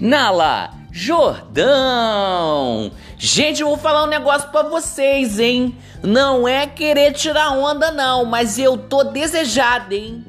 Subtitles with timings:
[0.00, 2.90] Nala Jordão.
[3.18, 5.76] Gente, eu vou falar um negócio para vocês, hein?
[6.02, 10.24] Não é querer tirar onda não, mas eu tô desejada, hein?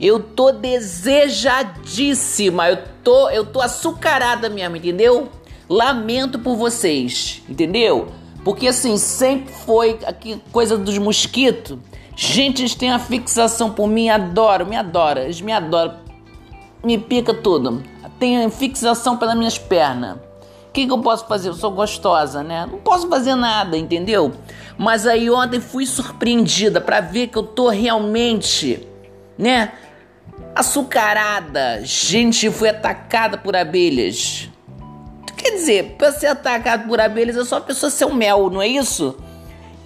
[0.00, 2.70] Eu tô desejadíssima.
[2.70, 5.28] Eu tô, eu tô açucarada mesmo, entendeu?
[5.68, 8.08] Lamento por vocês, entendeu?
[8.42, 11.76] Porque assim, sempre foi aqui coisa dos mosquitos.
[12.16, 16.08] Gente, eles têm uma fixação por mim, adoram, me adoram, eles me adoram.
[16.82, 17.82] Me pica tudo.
[18.20, 20.18] Tem fixação pelas minhas pernas.
[20.68, 21.48] O que, que eu posso fazer?
[21.48, 22.68] Eu sou gostosa, né?
[22.70, 24.32] Não posso fazer nada, entendeu?
[24.78, 28.86] Mas aí ontem fui surpreendida para ver que eu tô realmente,
[29.36, 29.72] né?
[30.54, 31.80] Açucarada.
[31.82, 34.48] Gente, fui atacada por abelhas.
[35.36, 38.60] Quer dizer, pra ser atacado por abelhas é só a pessoa ser um mel, não
[38.60, 39.16] é isso?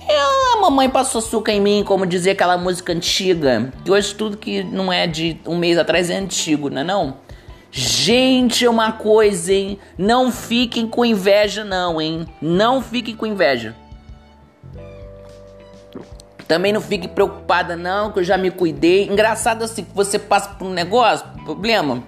[0.07, 0.21] É,
[0.55, 3.73] a mamãe passou açúcar em mim, como dizia aquela música antiga.
[3.85, 7.24] Que hoje tudo que não é de um mês atrás é antigo, não é não?
[7.77, 9.81] Gente, é uma coisa, hein?
[9.99, 12.25] Não fiquem com inveja, não, hein?
[12.41, 13.75] Não fiquem com inveja.
[16.47, 19.09] Também não fique preocupada, não, que eu já me cuidei.
[19.09, 22.01] Engraçado assim, que você passa por um negócio, problema.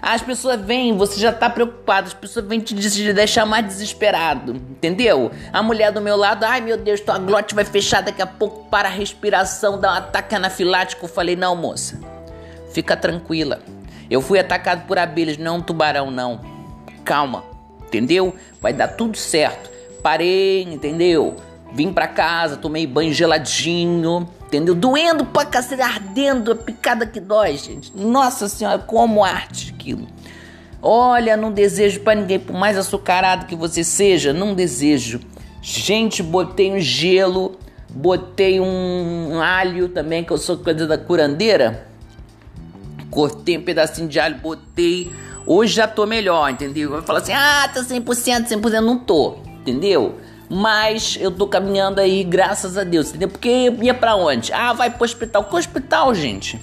[0.00, 2.74] As pessoas vêm, você já tá preocupado, as pessoas vêm te
[3.12, 5.30] deixar mais desesperado, entendeu?
[5.52, 8.70] A mulher do meu lado, ai meu Deus, tua glote vai fechar daqui a pouco
[8.70, 11.04] para a respiração, dá um ataque anafilático.
[11.04, 12.00] Eu falei, não, moça,
[12.72, 13.60] fica tranquila.
[14.10, 16.40] Eu fui atacado por abelhas, não um tubarão, não.
[17.04, 17.44] Calma,
[17.86, 18.34] entendeu?
[18.60, 19.70] Vai dar tudo certo.
[20.02, 21.36] Parei, entendeu?
[21.72, 24.74] Vim pra casa, tomei banho geladinho, entendeu?
[24.74, 27.96] Doendo pra cacete, ardendo, a picada que dói, gente.
[27.96, 30.08] Nossa senhora, como arte aquilo.
[30.82, 35.20] Olha, não desejo para ninguém, por mais açucarado que você seja, não desejo.
[35.62, 37.58] Gente, botei um gelo,
[37.90, 41.86] botei um alho também, que eu sou coisa da curandeira.
[43.10, 45.10] Cortei um pedacinho de alho, botei.
[45.46, 46.90] Hoje já tô melhor, entendeu?
[46.90, 48.80] Vai falar assim: ah, tá 100%, 100%.
[48.80, 50.16] Não tô, entendeu?
[50.48, 53.28] Mas eu tô caminhando aí, graças a Deus, entendeu?
[53.28, 54.52] Porque ia pra onde?
[54.52, 55.44] Ah, vai pro hospital.
[55.44, 56.60] Que hospital, gente?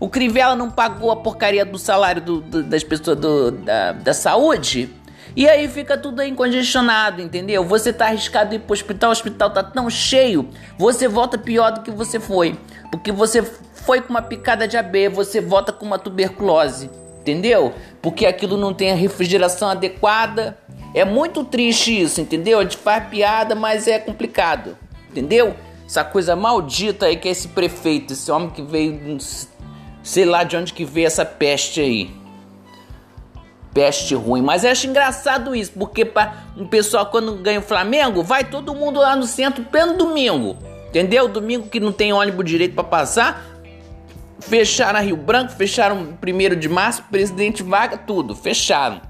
[0.00, 4.12] O Crivella não pagou a porcaria do salário do, do, das pessoas do, da, da
[4.12, 4.90] saúde?
[5.34, 7.64] E aí fica tudo aí congestionado, entendeu?
[7.64, 11.80] Você tá arriscado ir pro hospital, o hospital tá tão cheio, você volta pior do
[11.82, 12.58] que você foi.
[12.90, 16.90] Porque você foi com uma picada de abelha, você volta com uma tuberculose,
[17.20, 17.72] entendeu?
[18.02, 20.58] Porque aquilo não tem a refrigeração adequada.
[20.94, 22.58] É muito triste isso, entendeu?
[22.58, 24.76] A gente faz piada, mas é complicado,
[25.10, 25.54] entendeu?
[25.86, 29.16] Essa coisa maldita aí que é esse prefeito, esse homem que veio,
[30.02, 32.21] sei lá de onde que veio essa peste aí
[33.72, 34.42] peste ruim.
[34.42, 38.74] Mas eu acho engraçado isso, porque para um pessoal quando ganha o Flamengo, vai todo
[38.74, 40.56] mundo lá no centro pelo domingo.
[40.88, 41.26] Entendeu?
[41.26, 43.44] Domingo que não tem ônibus direito para passar.
[44.40, 49.00] Fecharam a Rio Branco, fecharam primeiro de março, presidente vaga, tudo, fecharam.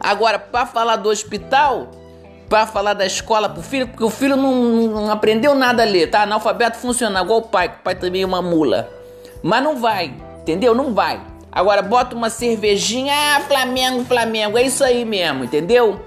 [0.00, 1.90] Agora, para falar do hospital,
[2.48, 6.10] para falar da escola pro filho, porque o filho não, não, aprendeu nada a ler,
[6.10, 6.22] tá?
[6.22, 8.88] Analfabeto funciona igual o pai, que o pai também é uma mula.
[9.42, 10.74] Mas não vai, entendeu?
[10.74, 11.20] Não vai.
[11.50, 16.00] Agora bota uma cervejinha, ah, Flamengo, Flamengo, é isso aí mesmo, entendeu?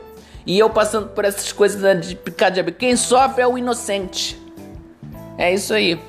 [0.46, 4.40] E eu passando por essas coisas de picar de Quem sofre é o inocente.
[5.38, 6.00] É isso aí.